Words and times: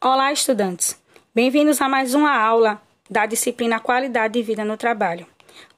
Olá, 0.00 0.32
estudantes! 0.32 0.96
Bem-vindos 1.34 1.82
a 1.82 1.88
mais 1.88 2.14
uma 2.14 2.30
aula 2.30 2.80
da 3.10 3.26
disciplina 3.26 3.80
Qualidade 3.80 4.34
de 4.34 4.42
Vida 4.44 4.64
no 4.64 4.76
Trabalho. 4.76 5.26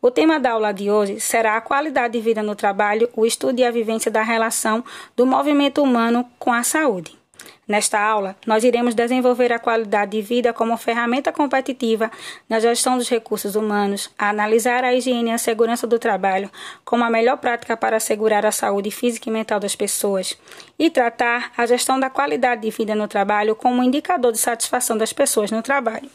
O 0.03 0.11
tema 0.11 0.39
da 0.39 0.51
aula 0.51 0.73
de 0.73 0.91
hoje 0.91 1.19
será 1.19 1.57
a 1.57 1.61
qualidade 1.63 2.13
de 2.13 2.21
vida 2.21 2.43
no 2.43 2.55
trabalho, 2.55 3.09
o 3.17 3.25
estudo 3.25 3.59
e 3.59 3.65
a 3.65 3.71
vivência 3.71 4.11
da 4.11 4.23
relação 4.23 4.85
do 5.17 5.25
movimento 5.25 5.83
humano 5.83 6.31
com 6.39 6.53
a 6.53 6.63
saúde. 6.63 7.20
Nesta 7.67 8.01
aula, 8.01 8.37
nós 8.45 8.65
iremos 8.65 8.95
desenvolver 8.95 9.53
a 9.53 9.59
qualidade 9.59 10.13
de 10.13 10.23
vida 10.23 10.53
como 10.53 10.77
ferramenta 10.77 11.33
competitiva 11.33 12.11
na 12.49 12.59
gestão 12.59 12.99
dos 12.99 13.09
recursos 13.09 13.55
humanos, 13.55 14.11
analisar 14.19 14.83
a 14.83 14.93
higiene 14.93 15.31
e 15.31 15.33
a 15.33 15.39
segurança 15.39 15.87
do 15.87 15.99
trabalho 15.99 16.51
como 16.85 17.05
a 17.05 17.11
melhor 17.11 17.37
prática 17.37 17.77
para 17.77 17.99
assegurar 17.99 18.45
a 18.45 18.51
saúde 18.51 18.91
física 18.91 19.29
e 19.29 19.33
mental 19.33 19.61
das 19.61 19.77
pessoas 19.77 20.37
e 20.79 20.91
tratar 20.91 21.53
a 21.57 21.65
gestão 21.65 22.01
da 22.01 22.11
qualidade 22.11 22.63
de 22.63 22.71
vida 22.71 22.95
no 22.95 23.07
trabalho 23.07 23.55
como 23.55 23.81
um 23.81 23.85
indicador 23.85 24.33
de 24.33 24.39
satisfação 24.39 24.99
das 24.99 25.13
pessoas 25.13 25.53
no 25.53 25.63
trabalho. 25.63 26.11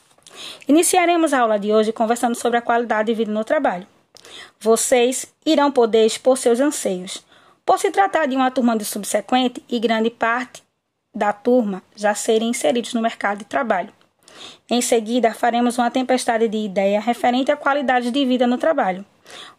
Iniciaremos 0.67 1.33
a 1.33 1.39
aula 1.39 1.57
de 1.57 1.71
hoje 1.71 1.93
conversando 1.93 2.35
sobre 2.35 2.57
a 2.57 2.61
qualidade 2.61 3.07
de 3.07 3.13
vida 3.13 3.31
no 3.31 3.45
trabalho. 3.45 3.87
Vocês 4.59 5.33
irão 5.45 5.71
poder 5.71 6.05
expor 6.05 6.37
seus 6.37 6.59
anseios. 6.59 7.23
Por 7.65 7.79
se 7.79 7.89
tratar 7.91 8.27
de 8.27 8.35
uma 8.35 8.51
turma 8.51 8.77
de 8.77 8.83
subsequente 8.83 9.63
e 9.69 9.79
grande 9.79 10.09
parte 10.09 10.64
da 11.15 11.31
turma 11.31 11.81
já 11.95 12.13
serem 12.13 12.49
inseridos 12.49 12.93
no 12.93 13.01
mercado 13.01 13.39
de 13.39 13.45
trabalho. 13.45 13.93
Em 14.69 14.81
seguida, 14.81 15.33
faremos 15.33 15.77
uma 15.77 15.89
tempestade 15.89 16.47
de 16.47 16.57
ideia 16.57 16.99
referente 16.99 17.51
à 17.51 17.55
qualidade 17.55 18.11
de 18.11 18.25
vida 18.25 18.45
no 18.45 18.57
trabalho, 18.57 19.05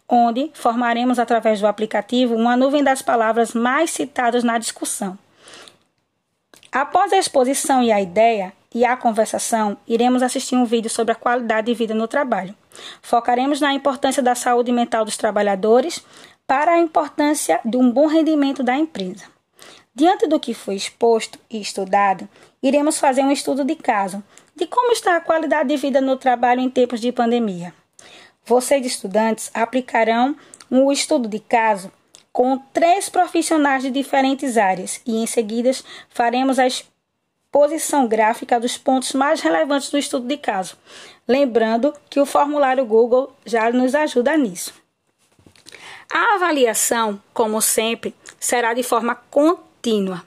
onde 0.07 0.51
formaremos 0.53 1.17
através 1.17 1.59
do 1.59 1.67
aplicativo 1.67 2.35
uma 2.35 2.55
nuvem 2.55 2.83
das 2.83 3.01
palavras 3.01 3.53
mais 3.53 3.89
citadas 3.89 4.43
na 4.43 4.57
discussão. 4.57 5.17
Após 6.71 7.11
a 7.11 7.17
exposição 7.17 7.81
e 7.81 7.91
a 7.91 7.99
ideia 7.99 8.53
e 8.73 8.85
a 8.85 8.95
conversação, 8.95 9.77
iremos 9.87 10.21
assistir 10.21 10.55
um 10.55 10.65
vídeo 10.65 10.89
sobre 10.89 11.13
a 11.13 11.15
qualidade 11.15 11.67
de 11.67 11.73
vida 11.73 11.93
no 11.93 12.07
trabalho. 12.07 12.53
Focaremos 13.01 13.59
na 13.59 13.73
importância 13.73 14.21
da 14.21 14.35
saúde 14.35 14.71
mental 14.71 15.03
dos 15.03 15.17
trabalhadores 15.17 16.05
para 16.45 16.73
a 16.73 16.79
importância 16.79 17.59
de 17.65 17.77
um 17.77 17.91
bom 17.91 18.05
rendimento 18.07 18.61
da 18.61 18.77
empresa. 18.77 19.36
Diante 19.93 20.27
do 20.27 20.39
que 20.39 20.53
foi 20.53 20.75
exposto 20.75 21.39
e 21.49 21.59
estudado, 21.59 22.27
iremos 22.61 22.99
fazer 22.99 23.21
um 23.21 23.31
estudo 23.31 23.63
de 23.63 23.75
caso 23.75 24.23
de 24.55 24.65
como 24.67 24.91
está 24.91 25.15
a 25.15 25.21
qualidade 25.21 25.69
de 25.69 25.77
vida 25.77 26.01
no 26.01 26.17
trabalho 26.17 26.61
em 26.61 26.69
tempos 26.69 26.99
de 26.99 27.11
pandemia. 27.11 27.73
Vocês, 28.45 28.85
estudantes, 28.85 29.51
aplicarão 29.53 30.35
um 30.69 30.91
estudo 30.91 31.27
de 31.27 31.39
caso 31.39 31.91
com 32.31 32.57
três 32.71 33.09
profissionais 33.09 33.83
de 33.83 33.89
diferentes 33.89 34.57
áreas 34.57 35.01
e, 35.05 35.17
em 35.17 35.25
seguida, 35.25 35.71
faremos 36.09 36.59
a 36.59 36.67
exposição 36.67 38.07
gráfica 38.07 38.59
dos 38.59 38.77
pontos 38.77 39.13
mais 39.13 39.41
relevantes 39.41 39.89
do 39.89 39.97
estudo 39.97 40.27
de 40.27 40.37
caso. 40.37 40.77
Lembrando 41.27 41.93
que 42.09 42.19
o 42.19 42.25
formulário 42.25 42.85
Google 42.85 43.33
já 43.45 43.71
nos 43.71 43.95
ajuda 43.95 44.37
nisso. 44.37 44.73
A 46.11 46.35
avaliação, 46.35 47.21
como 47.33 47.61
sempre, 47.61 48.15
será 48.39 48.73
de 48.73 48.83
forma 48.83 49.15
contínua 49.29 50.23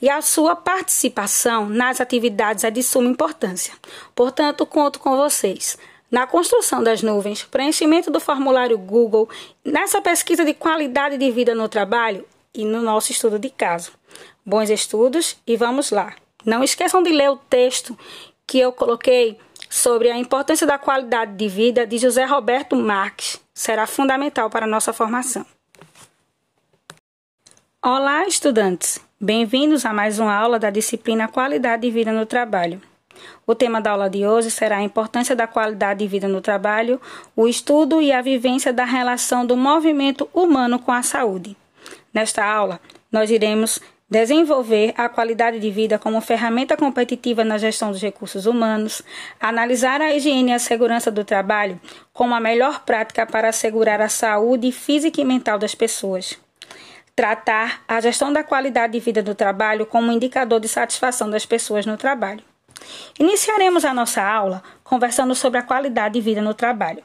e 0.00 0.08
a 0.10 0.20
sua 0.20 0.54
participação 0.54 1.68
nas 1.68 2.00
atividades 2.00 2.64
é 2.64 2.70
de 2.70 2.82
suma 2.82 3.08
importância. 3.08 3.72
Portanto, 4.14 4.66
conto 4.66 4.98
com 4.98 5.16
vocês 5.16 5.78
na 6.10 6.26
construção 6.26 6.82
das 6.82 7.02
nuvens, 7.02 7.42
preenchimento 7.42 8.10
do 8.10 8.20
formulário 8.20 8.78
Google, 8.78 9.28
nessa 9.64 10.00
pesquisa 10.00 10.44
de 10.44 10.54
qualidade 10.54 11.16
de 11.16 11.30
vida 11.30 11.54
no 11.54 11.68
trabalho 11.68 12.24
e 12.54 12.64
no 12.64 12.80
nosso 12.82 13.10
estudo 13.10 13.38
de 13.38 13.50
caso. 13.50 13.92
Bons 14.44 14.70
estudos 14.70 15.36
e 15.46 15.56
vamos 15.56 15.90
lá. 15.90 16.14
Não 16.44 16.62
esqueçam 16.62 17.02
de 17.02 17.10
ler 17.10 17.30
o 17.30 17.36
texto 17.36 17.98
que 18.46 18.58
eu 18.58 18.72
coloquei 18.72 19.38
sobre 19.74 20.08
a 20.08 20.16
importância 20.16 20.64
da 20.64 20.78
qualidade 20.78 21.34
de 21.34 21.48
vida 21.48 21.84
de 21.84 21.98
José 21.98 22.24
Roberto 22.24 22.76
Marques. 22.76 23.40
Será 23.52 23.88
fundamental 23.88 24.48
para 24.48 24.68
nossa 24.68 24.92
formação. 24.92 25.44
Olá, 27.82 28.24
estudantes! 28.24 29.00
Bem-vindos 29.20 29.84
a 29.84 29.92
mais 29.92 30.20
uma 30.20 30.32
aula 30.32 30.60
da 30.60 30.70
disciplina 30.70 31.26
Qualidade 31.26 31.82
de 31.82 31.90
Vida 31.90 32.12
no 32.12 32.24
Trabalho. 32.24 32.80
O 33.44 33.52
tema 33.52 33.80
da 33.80 33.90
aula 33.90 34.08
de 34.08 34.24
hoje 34.24 34.48
será 34.48 34.76
a 34.76 34.82
importância 34.82 35.34
da 35.34 35.48
qualidade 35.48 35.98
de 35.98 36.06
vida 36.06 36.28
no 36.28 36.40
trabalho, 36.40 37.00
o 37.34 37.48
estudo 37.48 38.00
e 38.00 38.12
a 38.12 38.22
vivência 38.22 38.72
da 38.72 38.84
relação 38.84 39.44
do 39.44 39.56
movimento 39.56 40.30
humano 40.32 40.78
com 40.78 40.92
a 40.92 41.02
saúde. 41.02 41.56
Nesta 42.12 42.44
aula, 42.44 42.80
nós 43.10 43.28
iremos 43.28 43.80
desenvolver 44.08 44.92
a 44.96 45.08
qualidade 45.08 45.58
de 45.58 45.70
vida 45.70 45.98
como 45.98 46.20
ferramenta 46.20 46.76
competitiva 46.76 47.44
na 47.44 47.58
gestão 47.58 47.90
dos 47.90 48.02
recursos 48.02 48.46
humanos, 48.46 49.02
analisar 49.40 50.00
a 50.00 50.14
higiene 50.14 50.50
e 50.50 50.54
a 50.54 50.58
segurança 50.58 51.10
do 51.10 51.24
trabalho 51.24 51.80
como 52.12 52.34
a 52.34 52.40
melhor 52.40 52.84
prática 52.84 53.26
para 53.26 53.48
assegurar 53.48 54.00
a 54.00 54.08
saúde 54.08 54.70
física 54.70 55.20
e 55.20 55.24
mental 55.24 55.58
das 55.58 55.74
pessoas 55.74 56.38
tratar 57.14 57.84
a 57.86 58.00
gestão 58.00 58.32
da 58.32 58.42
qualidade 58.42 58.94
de 58.94 59.00
vida 59.00 59.22
do 59.22 59.34
trabalho 59.34 59.86
como 59.86 60.10
indicador 60.10 60.58
de 60.58 60.68
satisfação 60.68 61.30
das 61.30 61.46
pessoas 61.46 61.86
no 61.86 61.96
trabalho. 61.96 62.42
Iniciaremos 63.18 63.84
a 63.84 63.94
nossa 63.94 64.22
aula 64.22 64.62
conversando 64.82 65.34
sobre 65.34 65.58
a 65.58 65.62
qualidade 65.62 66.14
de 66.14 66.20
vida 66.20 66.42
no 66.42 66.54
trabalho. 66.54 67.02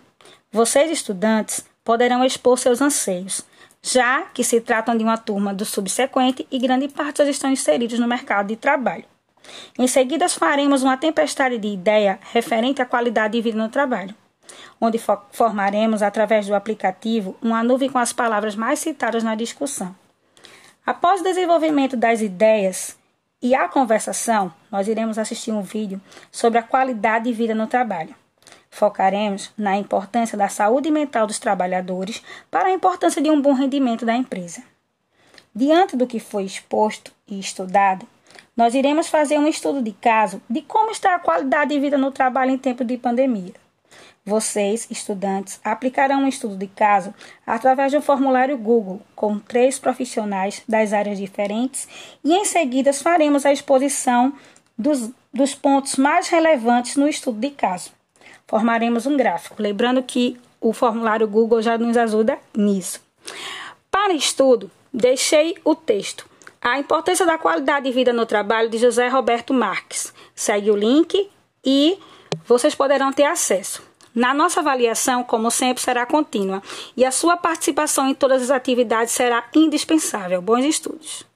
Vocês, 0.51 0.89
estudantes, 0.89 1.63
poderão 1.83 2.25
expor 2.25 2.57
seus 2.57 2.81
anseios, 2.81 3.45
já 3.81 4.23
que 4.33 4.43
se 4.43 4.61
tratam 4.61 4.97
de 4.97 5.03
uma 5.03 5.17
turma 5.17 5.53
do 5.53 5.65
subsequente 5.65 6.47
e 6.51 6.59
grande 6.59 6.87
parte 6.87 7.23
já 7.23 7.29
estão 7.29 7.51
inseridos 7.51 7.99
no 7.99 8.07
mercado 8.07 8.47
de 8.47 8.55
trabalho. 8.55 9.05
Em 9.77 9.87
seguida, 9.87 10.27
faremos 10.29 10.83
uma 10.83 10.97
tempestade 10.97 11.57
de 11.57 11.67
ideia 11.67 12.19
referente 12.31 12.81
à 12.81 12.85
qualidade 12.85 13.33
de 13.33 13.41
vida 13.41 13.57
no 13.57 13.69
trabalho 13.69 14.15
onde 14.79 14.99
formaremos, 15.31 16.01
através 16.01 16.47
do 16.47 16.55
aplicativo, 16.55 17.35
uma 17.41 17.63
nuvem 17.63 17.89
com 17.89 17.99
as 17.99 18.13
palavras 18.13 18.55
mais 18.55 18.79
citadas 18.79 19.23
na 19.23 19.35
discussão. 19.35 19.95
Após 20.85 21.21
o 21.21 21.23
desenvolvimento 21.23 21.95
das 21.97 22.21
ideias 22.21 22.97
e 23.41 23.53
a 23.53 23.67
conversação, 23.67 24.51
nós 24.71 24.87
iremos 24.87 25.17
assistir 25.17 25.51
um 25.51 25.61
vídeo 25.61 26.01
sobre 26.31 26.59
a 26.59 26.63
qualidade 26.63 27.25
de 27.25 27.33
vida 27.33 27.53
no 27.53 27.67
trabalho. 27.67 28.15
Focaremos 28.69 29.51
na 29.57 29.77
importância 29.77 30.37
da 30.37 30.47
saúde 30.47 30.91
mental 30.91 31.27
dos 31.27 31.39
trabalhadores 31.39 32.23
para 32.49 32.69
a 32.69 32.73
importância 32.73 33.21
de 33.21 33.29
um 33.29 33.41
bom 33.41 33.53
rendimento 33.53 34.05
da 34.05 34.15
empresa. 34.15 34.63
Diante 35.53 35.97
do 35.97 36.07
que 36.07 36.19
foi 36.19 36.43
exposto 36.43 37.11
e 37.27 37.39
estudado, 37.39 38.07
nós 38.55 38.75
iremos 38.75 39.07
fazer 39.07 39.37
um 39.37 39.47
estudo 39.47 39.81
de 39.81 39.91
caso 39.93 40.41
de 40.49 40.61
como 40.61 40.91
está 40.91 41.15
a 41.15 41.19
qualidade 41.19 41.73
de 41.73 41.79
vida 41.79 41.97
no 41.97 42.11
trabalho 42.11 42.51
em 42.51 42.57
tempo 42.57 42.83
de 42.83 42.97
pandemia. 42.97 43.53
Vocês, 44.25 44.85
estudantes, 44.91 45.59
aplicarão 45.63 46.23
um 46.23 46.27
estudo 46.27 46.55
de 46.55 46.67
caso 46.67 47.13
através 47.47 47.91
de 47.91 47.97
um 47.97 48.01
formulário 48.01 48.57
Google 48.57 49.01
com 49.15 49.39
três 49.39 49.79
profissionais 49.79 50.61
das 50.67 50.93
áreas 50.93 51.17
diferentes 51.17 51.87
e 52.23 52.33
em 52.33 52.45
seguida 52.45 52.93
faremos 52.93 53.45
a 53.45 53.51
exposição 53.51 54.33
dos, 54.77 55.09
dos 55.33 55.55
pontos 55.55 55.95
mais 55.95 56.27
relevantes 56.27 56.95
no 56.95 57.07
estudo 57.07 57.39
de 57.39 57.49
caso. 57.49 57.91
Formaremos 58.49 59.05
um 59.05 59.15
gráfico, 59.15 59.61
lembrando 59.61 60.01
que 60.01 60.35
o 60.59 60.73
formulário 60.73 61.27
Google 61.27 61.61
já 61.61 61.77
nos 61.77 61.95
ajuda 61.95 62.39
nisso. 62.57 62.99
Para 63.91 64.11
estudo, 64.11 64.71
deixei 64.91 65.55
o 65.63 65.75
texto 65.75 66.25
A 66.59 66.79
importância 66.79 67.27
da 67.27 67.37
qualidade 67.37 67.85
de 67.85 67.91
vida 67.91 68.11
no 68.11 68.25
trabalho 68.25 68.67
de 68.67 68.79
José 68.79 69.07
Roberto 69.07 69.53
Marques. 69.53 70.11
Segue 70.33 70.71
o 70.71 70.75
link 70.75 71.29
e 71.63 71.99
vocês 72.47 72.73
poderão 72.73 73.13
ter 73.13 73.25
acesso. 73.25 73.83
Na 74.15 74.33
nossa 74.33 74.61
avaliação, 74.61 75.23
como 75.23 75.51
sempre, 75.51 75.83
será 75.83 76.07
contínua 76.07 76.63
e 76.97 77.05
a 77.05 77.11
sua 77.11 77.37
participação 77.37 78.09
em 78.09 78.15
todas 78.15 78.41
as 78.41 78.49
atividades 78.49 79.13
será 79.13 79.47
indispensável. 79.55 80.41
Bons 80.41 80.65
estudos! 80.65 81.28